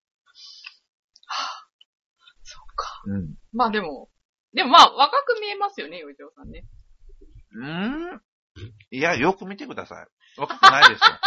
[2.42, 2.58] そ
[3.06, 3.34] うん。
[3.52, 4.08] まあでも、
[4.52, 6.64] でもまあ若く見えますよね、宇宙さんね。
[7.52, 8.20] うーん
[8.90, 10.06] いや、よく見てください。
[10.40, 11.20] 若くないですよ。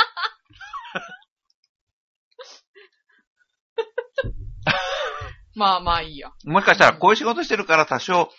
[5.56, 6.32] まあまあいいや。
[6.46, 8.30] もしかしたらこういう仕事してるから多少、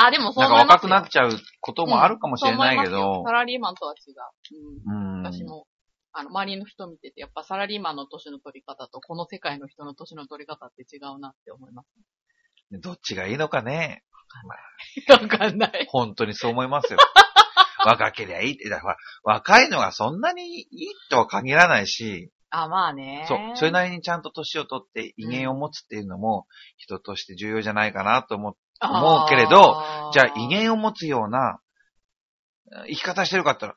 [0.00, 0.74] あ、でもそうなんか。
[0.74, 4.14] 若くなっちゃうこともあるかもしれないけうんそう思いますよどサ、ラリーマンとは違う。
[4.54, 5.22] ううん。
[5.22, 5.22] ん。
[5.24, 5.66] 私も、
[6.12, 11.88] あの、周りの人見てて、やっぱサラリーマンの年の取り方と、この世界の人の年の取り方って違うなって思います。
[12.72, 14.04] どっちがいいのかね。
[15.08, 15.86] わかんない。
[15.90, 16.98] 本当にそう思いますよ。
[17.84, 20.66] 若けりゃいいって、だから若いのがそんなにいい
[21.10, 23.24] とは限らないし、あ、まあね。
[23.28, 31.60] そう、それなりにちゃんと年を取って威厳を持つっていうのも人として重要じゃないかなと思思うけれどじゃあ威厳を持つような
[32.86, 33.74] 生き方してるかったら、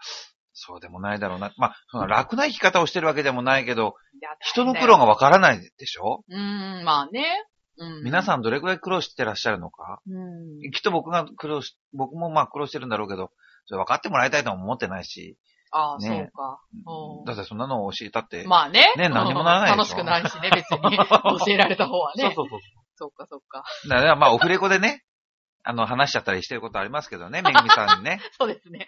[0.53, 1.53] そうでもないだろうな。
[1.57, 3.95] まあ、その楽な生き方をしてるわけでもないけど、
[4.41, 7.45] 人の苦労がわからないでしょ、うーん、まあね。
[7.81, 8.03] うん。
[8.03, 9.99] 皆さんどれくらい苦労してらっしゃるのか？
[10.07, 10.71] うん。
[10.71, 13.31] きっと僕が苦労し、僕もまあ苦労してるんだろうけど、
[13.65, 15.37] それ分かってもらいたいとは思ってないし、
[15.71, 16.61] ああ、ねそうか。
[16.85, 18.93] うんだってそんなのを教えたって、まあね。
[18.97, 20.97] ね何にもならないで楽しくないしね、別に。
[20.99, 21.05] 教
[21.47, 22.23] えられた方はね。
[22.23, 22.59] そうそうそう。
[22.95, 23.63] そうか、そうか。
[23.89, 25.03] だからまあオフレコでね、
[25.63, 28.19] あの話しちゃったりしてることありますけどね、めぐみさんにね。
[28.39, 28.87] そうですね。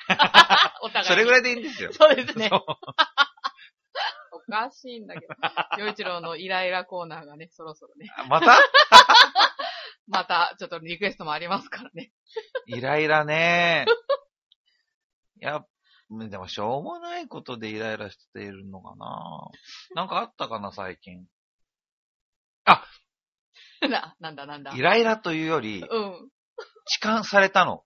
[0.81, 1.05] お互いに。
[1.05, 1.91] それぐらいでいいんですよ。
[1.93, 2.49] そうですね
[4.53, 5.33] かしいんだけど。
[5.79, 8.09] 洋一郎のイライラコーナーがね、そろそろね。
[8.29, 8.57] また？
[10.07, 12.11] また、 ちょっとリクエストもありますからね。
[12.67, 13.85] イライラね。
[15.41, 15.65] いや、
[16.09, 19.49] でもしょうもないことでイライラしているのかな
[19.95, 21.25] なんかあったかな、最近。
[23.89, 24.73] な、なんだなんだ。
[24.75, 26.29] イライラというより、うん。
[26.85, 27.83] 痴漢されたの。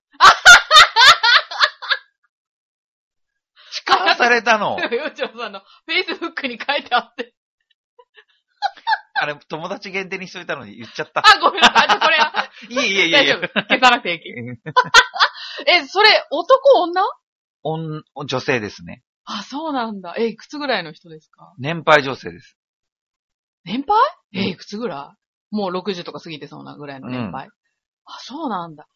[3.88, 4.78] 痴漢されたの？
[4.92, 7.34] 洋一郎さんの Facebook に書いてあって。
[9.20, 11.22] あれ、友達限定にしといたのに言っちゃった。
[11.22, 11.86] あ、ごめんなさい。
[11.86, 13.34] あ、じゃあこれは、 いえいえいえ大丈。
[13.36, 13.48] 夫。
[13.48, 14.60] 消さなくて平気。
[15.72, 17.02] え、それ、男女？
[17.64, 19.04] 女女性ですね。
[19.26, 20.14] あ、そうなんだ。
[20.18, 21.54] え、いくつぐらいの人ですか？
[21.58, 22.58] 年配女性です。
[23.66, 23.98] 年配？
[24.34, 25.16] うんえ、いくつぐら
[25.52, 25.56] い？
[25.56, 27.50] もう60とか過ぎてそうなぐらいの年配。
[28.06, 28.88] あ、そうなんだ。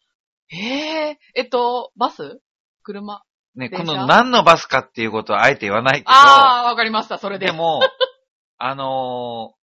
[0.52, 2.40] えええっと、バス？
[2.82, 3.22] 車？
[3.54, 7.46] ね、この何のバスかっていうことはあえて言わないけど、ああ、わかりました、それで。
[7.46, 7.80] でも、
[8.58, 9.62] あのー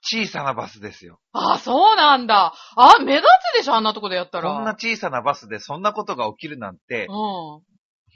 [0.00, 1.18] 小さなバスですよ。
[1.32, 2.54] あ、そうなんだ。
[2.76, 4.48] あ、目立つでしょ、あんなとこでやったら。
[4.48, 7.62] こんな小さなバスでそんなことが起きるなんて、うん。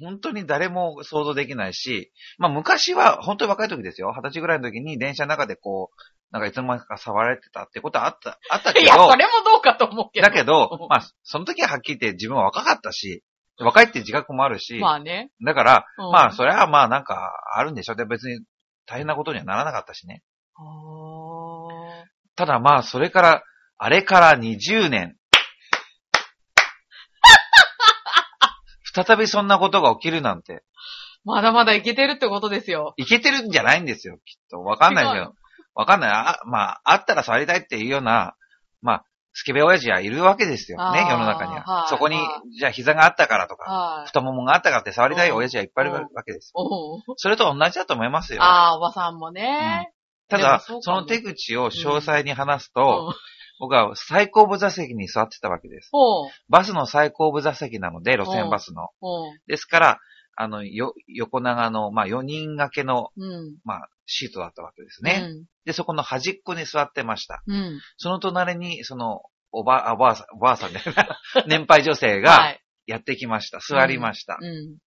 [0.00, 4.12] 本当に誰も想像できないし、まあ昔は、本当に若い時ですよ。
[4.16, 10.26] 二十歳ぐらいの時に電車の中でこう、なんかいつの間にか触られてたってことはあった、あったけい や、どそ、れもどうかと思うけど。
[10.26, 13.22] だけど、まあ、その時ははっきり言って自分は若かったし、
[13.58, 15.30] 若いって自覚もあるし、まあね。
[15.44, 17.94] だから、うんまあ、それはまあなんか、あるんでしょ。
[17.94, 18.40] で、別に
[18.86, 20.22] 大変なことにはならなかったしね。
[20.56, 23.42] あーただまあ、それから、
[23.78, 25.16] あれから20年。
[28.94, 30.62] 再びそんなことが起きるなんて、
[31.24, 32.94] まだまだいけてるってことですよ。
[32.96, 34.62] いけてるんじゃないんですよ、きっと。
[34.62, 35.34] わかんないけ違うど。
[35.74, 36.10] わかんない。
[36.10, 38.34] あ、まあ、あったら触りたいっていうような、
[38.80, 40.92] まあ、スケベ親父はいるわけですよ。
[40.92, 41.62] ね、世の中には。
[41.62, 44.06] はいそこには、じゃあ膝があったからとか、はい。
[44.06, 46.52] 太ももがあったからって触りたい親父はいっぱいいるわけです
[47.16, 48.42] それと同じだと思いますよ。
[48.42, 49.92] ああ、おばさんもね。
[50.28, 53.14] ただ、その手口を詳細に話すうと、ん
[53.62, 55.92] 僕は最後部座席に座ってたわけです。
[56.48, 58.88] バスの最後部座席なので、路線バスの。
[59.46, 59.98] ですから、
[60.36, 63.58] あの、よ、横長の、まあ、4人掛けの、うん。
[63.64, 65.22] まあ、シートだったわけですね。
[65.30, 65.44] うん。
[65.64, 67.42] で、そこの端っこに座ってました。
[67.46, 67.80] うん。
[67.96, 70.80] その隣に、その、おば、あおばあさん、おばあさんで、
[71.46, 72.60] 年配女性はがい。
[72.86, 73.58] やってきました。
[73.60, 74.38] 座りました。
[74.40, 74.78] うん。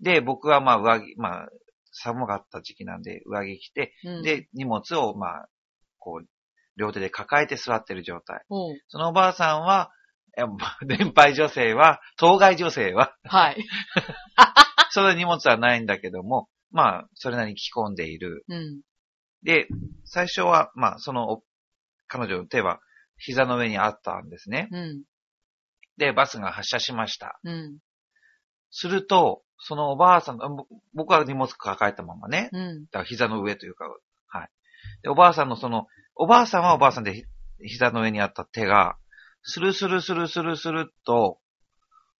[0.00, 1.48] で、僕はまあ、上着、まあ、
[1.92, 5.48] 寒かった時期なんで、上着着て、うん、で、荷物を、まあ、
[5.98, 6.28] こう、
[6.76, 8.44] 両手で抱えて座ってる状態。
[8.88, 9.90] そのおばあさんは、
[10.82, 13.64] 年配女性は、当該女性は、はい。
[14.90, 18.44] その荷物はないんだけども、まあ、それなりに着込んでいる。
[18.48, 18.80] うん。
[19.42, 19.68] で、
[20.04, 21.44] 最初は、まあ、その、お
[22.08, 22.80] 彼女の手は
[23.18, 24.68] 膝の上にあったんですね。
[24.70, 25.02] うん。
[25.96, 27.40] で、バスが発車しました。
[27.44, 27.78] うん。
[28.70, 32.84] すると、そのおばあさん、あぼ僕は荷物抱えたままね、うん。
[32.84, 33.86] だから膝の上というか、
[34.28, 34.50] はい。
[35.02, 37.24] で、おばあさんのその、おばあさんはおばあさんでひ
[37.62, 38.96] 膝の上にあった手が、
[39.42, 41.38] スルスルスルスルスルっと、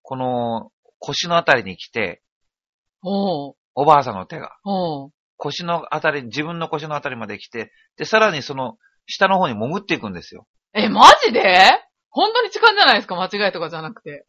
[0.02, 2.22] この腰のあたりに来て。
[3.74, 4.50] おばあさんの手が。
[5.36, 10.46] 腰のあたり、自分の腰のあたりまで来て、で、さらにその、下の方に潜っていくんですよ。
[10.74, 11.70] え、マジで？
[12.10, 13.14] 本当に痴漢じゃないですか？
[13.14, 14.26] 間違いとかじゃなくて。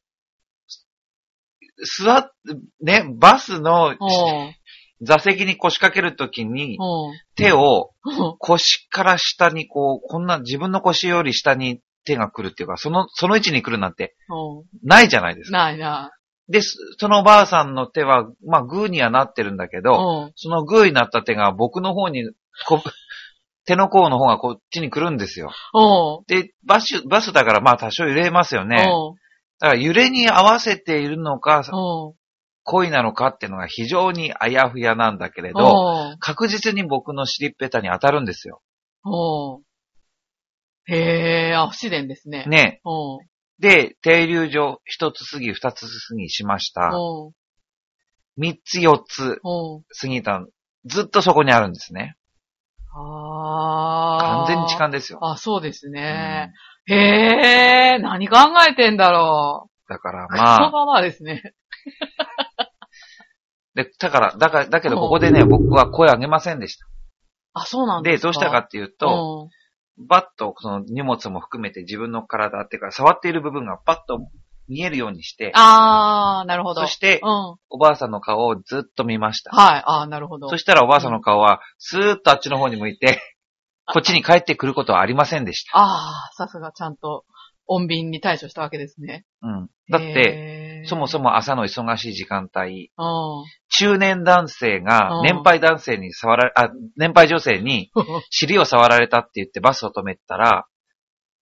[2.00, 2.32] 座っ、
[2.82, 3.96] ね、バスの。
[5.02, 6.78] 座席に腰掛けるときに。
[7.36, 7.92] 手を。
[8.40, 14.16] 腰から下にこう、こんな自分の腰より下に手が来るっていうか、その、その位置に来るなんて。
[14.84, 15.58] ないじゃないですか。
[15.58, 16.12] ないな。
[16.50, 20.32] で、そそのおばあさんの手は、まあ、グーにはなってるんだけど、ほう。
[20.36, 22.24] そのグーになった手が僕の方に、
[22.68, 22.82] こ
[23.66, 25.52] 手の甲の方がこっちに来るんですよ。
[26.28, 28.78] で、バス、バスだからまあ多少揺れますよね。
[29.60, 31.64] だから揺れに合わせているのか。
[32.64, 35.60] 恋なのかっていうのが非常にあやふやなんだけれど。
[36.20, 38.62] 確実に僕の尻っぺたに当たるんですよ。
[40.90, 42.46] へえ、あ、不自然ですね。
[42.48, 42.82] ね。
[43.60, 46.92] で、停留所一つ過ぎ二つ過ぎしました。
[48.36, 49.40] 三つ四つ。
[50.00, 50.46] 過ぎた。
[50.86, 52.16] ずっとそこにあるんですね。
[52.94, 54.46] ああ。
[54.48, 55.20] 完全に痴漢ですよ。
[55.26, 56.54] あ、そうですうんね。
[56.86, 58.38] へえ、何考
[58.70, 59.90] えてんだろう。
[59.90, 60.86] だからままあ、あ。
[60.86, 61.54] まあですね。
[63.76, 66.88] で、だから、だから、だけどここでね、僕は声上げませんでした。
[67.54, 69.50] あ、そうなんで、ですかどうしたかっていうと、
[69.98, 74.30] バッとその荷物も含めて自分の体っていうか、触っている部分がパッと
[74.68, 76.82] 見えるようにして、あー、なるほど。
[76.82, 77.30] そしてうん。
[77.30, 79.52] はおばあさんの顔をずっと見ました。
[79.78, 79.84] い。
[79.86, 80.50] あー、なるほど。
[80.50, 83.20] そしたらおばあさんの顔は、スーッとあっちの方に向いて、
[83.86, 85.72] こっちに帰ってくることはありませんでした。
[85.76, 87.24] あー、さすがちゃんと、
[87.70, 89.26] 穏便に対処したわけですね。
[89.42, 89.70] うん。
[89.90, 91.26] だって、そもそも。
[91.26, 93.46] も朝の忙しい時間帯、うん。
[93.70, 97.92] 中年男性がうん年配男性に触られ、あ、年配女性に
[98.30, 100.66] 尻を触られたって言ってバスを止めたら、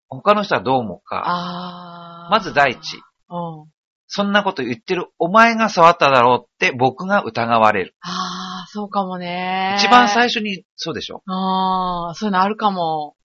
[0.08, 2.28] 他の人はどう思うか。
[2.30, 2.98] まず第一。
[3.30, 3.72] うん。
[4.08, 7.96] そんなこと言ってるお前が触っただろうって僕が疑われる。
[8.02, 9.78] あー、そうかもね。
[9.80, 13.16] 一番最初にそうでしょあー、そういうのあるかも。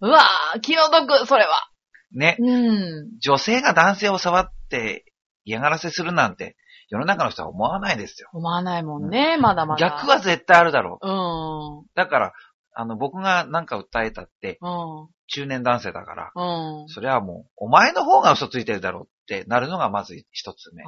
[0.00, 1.68] うわー、気の毒、それは。
[2.12, 2.36] ね。
[2.38, 3.18] うん。
[3.20, 5.04] 女性が男性を触って
[5.44, 6.56] 嫌がらせするなんて
[6.88, 8.28] 世の中の人は思わないですよ。
[8.32, 9.88] 思わないもんね、まだまだ。
[9.88, 11.08] 逆は絶対あるだろう。
[11.08, 11.86] うん。
[11.94, 12.32] だから、
[12.76, 15.08] あの、僕がなんか訴えたってうん。
[15.28, 16.88] 中年男性だから、うん。
[16.88, 20.82] それはもう、お前の方が嘘ついてるだろうってなるのがまず一つ目。
[20.84, 20.86] あ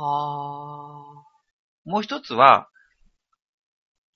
[1.85, 2.69] もう一つは、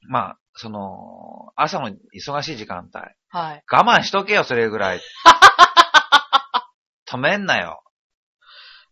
[0.09, 2.93] まあ、その、朝の忙しい時間帯。
[2.93, 3.07] ー。
[3.29, 3.63] はい。
[3.71, 5.01] 我慢しとけよ、それぐらい。
[7.09, 7.83] 止めんなよ。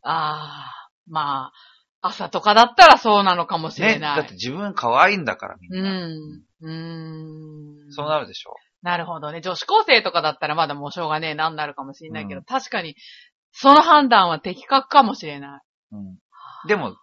[0.02, 0.77] あー。
[1.08, 1.52] まあ、
[2.00, 3.98] 朝とかだったらそうなのかもしれね。
[3.98, 4.16] ない。
[4.18, 5.90] だって自分可愛いんだから、みんな。
[5.90, 6.42] うん。
[6.60, 7.92] うーん。
[7.92, 8.54] そうなるでしょ。
[8.82, 9.40] なるほどね。
[9.40, 12.94] 女子高生とかだったらまだもうしょうがねえなになるかもしれないけど、うん確かに、
[13.52, 15.60] その判断は的確かもしれない。
[15.92, 16.18] うん。
[16.68, 16.94] でも、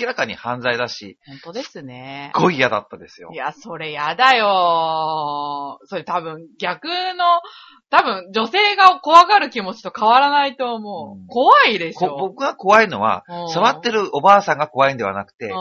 [0.00, 2.40] 明らかに犯罪だし、本当ですねす。
[2.40, 3.36] ごい嫌だったですよい。
[3.36, 7.42] や、それやだよそれ多分逆の、
[7.90, 11.20] 多分女性が怖がる気持ちと変わらないと思う。
[11.20, 12.18] うん怖いでしこょ。
[12.18, 15.52] 僕が怖いのは、うん触ってるおばあさんが怖いんではなくて、うん。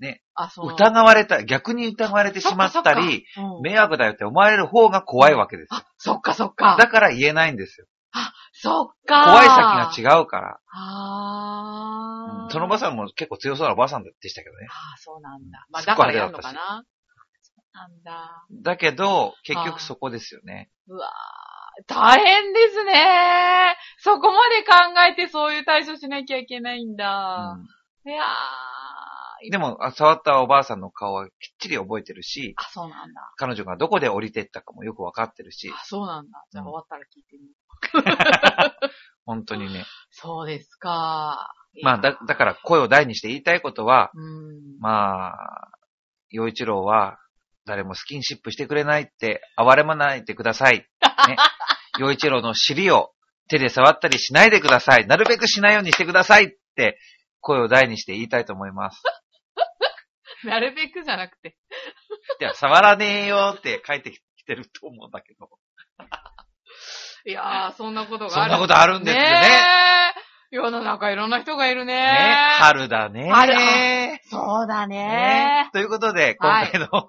[0.00, 0.22] ね。
[0.34, 5.80] あ、そうなん疑われた、逆に疑われてしまったり、、うん迷惑だよって思われる方が怖いわけですよ。
[5.80, 6.76] あ、そっかそっか。
[6.78, 7.86] だから言えないんですよ。
[8.62, 9.24] そっか。
[9.24, 10.60] 怖い先が違うから。
[10.74, 14.66] あーそのおばさんも結構強そうなおばあさんでしたけどね。
[14.68, 15.66] ああ、そうなんだ。
[15.70, 16.84] まあ、だからやるのかな。
[17.72, 18.44] なんだ。
[18.52, 20.70] だけど、結局そこですよね。
[20.88, 24.74] うわー大変ですねそこまで考
[25.08, 27.56] えてそういう対処しなきゃいけないんだ。
[28.04, 28.79] いやー。
[29.50, 33.32] でも、あ触ったおばあさんの顔はきっちり覚えてるし、あ、そうなんだ。
[33.36, 36.44] 彼女がどこで降りてったかもよくわかってるし、あ、そうなんだ。
[36.50, 38.90] じゃあうん終わったら聞いてみよう。
[39.24, 39.84] 本当にね。
[40.10, 41.52] そうですか。
[41.82, 44.78] まあ、だ、だから声を大にして言いたいことは、うん。
[44.80, 45.68] まあ、
[46.30, 47.18] 洋一郎は
[47.64, 50.78] 誰もスキンシップしてくれないって、哀れまないでください。
[51.28, 51.36] ね。
[51.98, 53.12] 洋一郎の尻を
[53.48, 55.06] 手で触ったりしないでください。
[55.06, 56.98] なるべくしないようにしてくださいって、
[57.40, 59.02] 声を大にして言いたいと思います。
[60.44, 61.56] なるべくじゃなくて。
[62.40, 65.50] いや、触らねえよって書いてきてると思うんだけど。
[67.26, 68.44] いやー、そんなことがある。
[68.44, 69.46] そんなことあるんですよねね
[70.16, 70.20] え
[70.52, 71.94] 世の中いろんな人がいるね。
[71.94, 72.10] ね。
[72.58, 73.30] 春だね。
[73.30, 75.70] 春ねそうだね。
[75.72, 77.08] ということで、今回の、は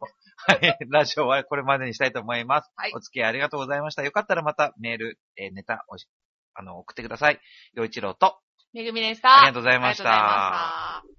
[0.56, 2.72] い、ラジオはこれまでにしたいと思います。
[2.76, 4.04] はいお付き合いありがとうございました。
[4.04, 6.08] よかったらまたメール、えーネタおし、
[6.54, 7.40] あの、送ってください。
[7.74, 8.38] 洋一郎と、
[8.74, 9.40] めぐみでした。
[9.40, 11.11] ありがとうございましたありがとうございました。